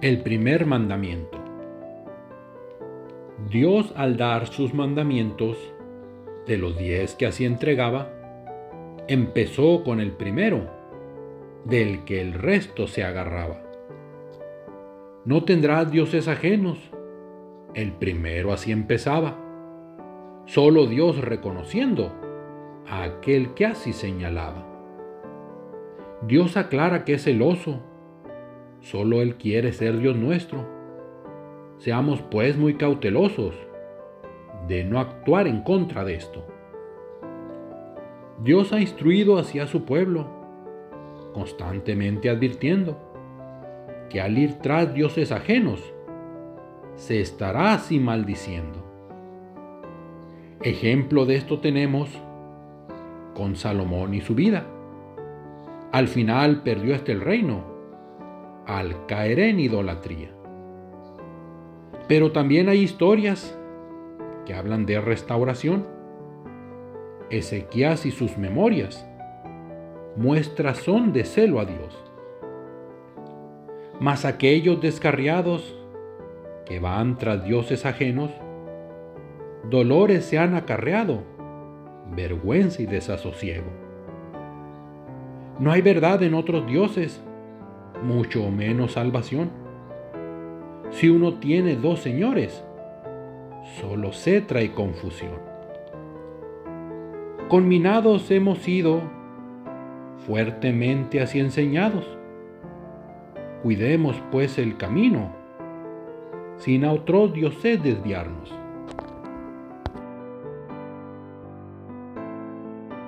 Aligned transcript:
El 0.00 0.20
primer 0.20 0.64
mandamiento. 0.64 1.38
Dios 3.50 3.92
al 3.96 4.16
dar 4.16 4.46
sus 4.46 4.72
mandamientos, 4.72 5.58
de 6.46 6.56
los 6.56 6.78
diez 6.78 7.16
que 7.16 7.26
así 7.26 7.44
entregaba, 7.44 8.08
empezó 9.08 9.82
con 9.82 9.98
el 9.98 10.12
primero, 10.12 10.70
del 11.64 12.04
que 12.04 12.20
el 12.20 12.34
resto 12.34 12.86
se 12.86 13.02
agarraba. 13.02 13.60
No 15.24 15.42
tendrás 15.42 15.90
dioses 15.90 16.28
ajenos. 16.28 16.78
El 17.74 17.90
primero 17.90 18.52
así 18.52 18.70
empezaba. 18.70 19.36
Solo 20.46 20.86
Dios 20.86 21.20
reconociendo 21.20 22.12
a 22.86 23.02
aquel 23.02 23.52
que 23.54 23.66
así 23.66 23.92
señalaba. 23.92 24.64
Dios 26.22 26.56
aclara 26.56 27.04
que 27.04 27.14
es 27.14 27.24
celoso 27.24 27.80
Solo 28.80 29.20
Él 29.22 29.36
quiere 29.36 29.72
ser 29.72 29.98
Dios 29.98 30.16
nuestro. 30.16 30.66
Seamos 31.78 32.22
pues 32.22 32.56
muy 32.56 32.74
cautelosos 32.74 33.54
de 34.66 34.84
no 34.84 35.00
actuar 35.00 35.46
en 35.46 35.62
contra 35.62 36.04
de 36.04 36.14
esto. 36.14 36.44
Dios 38.42 38.72
ha 38.72 38.80
instruido 38.80 39.38
hacia 39.38 39.66
su 39.66 39.84
pueblo, 39.84 40.26
constantemente 41.32 42.30
advirtiendo 42.30 42.96
que 44.10 44.20
al 44.20 44.38
ir 44.38 44.54
tras 44.60 44.94
dioses 44.94 45.32
ajenos, 45.32 45.92
se 46.94 47.20
estará 47.20 47.74
así 47.74 47.98
maldiciendo. 47.98 48.84
Ejemplo 50.62 51.24
de 51.26 51.36
esto 51.36 51.60
tenemos 51.60 52.10
con 53.34 53.54
Salomón 53.54 54.14
y 54.14 54.20
su 54.20 54.34
vida. 54.34 54.66
Al 55.92 56.08
final 56.08 56.62
perdió 56.62 56.94
este 56.94 57.12
el 57.12 57.20
reino 57.20 57.77
al 58.68 59.06
caer 59.06 59.40
en 59.40 59.58
idolatría. 59.58 60.28
Pero 62.06 62.32
también 62.32 62.68
hay 62.68 62.82
historias 62.82 63.58
que 64.44 64.52
hablan 64.52 64.84
de 64.84 65.00
restauración. 65.00 65.86
Ezequías 67.30 68.04
y 68.06 68.10
sus 68.10 68.36
memorias 68.36 69.06
muestras 70.16 70.78
son 70.78 71.12
de 71.12 71.24
celo 71.24 71.60
a 71.60 71.64
Dios. 71.64 72.04
Mas 74.00 74.26
aquellos 74.26 74.80
descarriados 74.80 75.74
que 76.66 76.78
van 76.78 77.16
tras 77.16 77.42
dioses 77.44 77.86
ajenos, 77.86 78.30
dolores 79.70 80.26
se 80.26 80.38
han 80.38 80.54
acarreado, 80.54 81.22
vergüenza 82.14 82.82
y 82.82 82.86
desasosiego. 82.86 83.70
No 85.58 85.72
hay 85.72 85.80
verdad 85.80 86.22
en 86.22 86.34
otros 86.34 86.66
dioses, 86.66 87.22
mucho 88.02 88.50
menos 88.50 88.92
salvación. 88.92 89.50
Si 90.90 91.08
uno 91.08 91.34
tiene 91.34 91.76
dos 91.76 92.00
señores, 92.00 92.64
solo 93.80 94.12
se 94.12 94.40
trae 94.40 94.72
confusión. 94.72 95.38
Conminados 97.48 98.30
hemos 98.30 98.58
sido, 98.58 99.00
fuertemente 100.26 101.20
así 101.20 101.40
enseñados. 101.40 102.04
Cuidemos 103.62 104.22
pues 104.30 104.58
el 104.58 104.76
camino, 104.76 105.32
sin 106.58 106.84
a 106.84 106.92
otros 106.92 107.32
dioses 107.32 107.82
desviarnos. 107.82 108.52